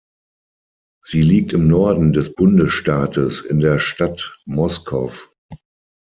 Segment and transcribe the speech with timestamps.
[1.05, 5.29] Sie liegt im Norden des Bundesstaates in der Stadt Moscow.